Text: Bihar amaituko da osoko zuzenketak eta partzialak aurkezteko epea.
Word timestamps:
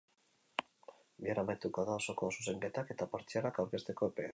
Bihar 1.25 1.43
amaituko 1.43 1.87
da 1.91 1.99
osoko 2.01 2.33
zuzenketak 2.39 2.95
eta 2.97 3.11
partzialak 3.17 3.67
aurkezteko 3.67 4.13
epea. 4.15 4.29